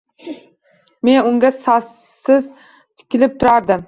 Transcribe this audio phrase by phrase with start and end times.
[1.09, 3.79] Men unga sassiz tikilib turardim.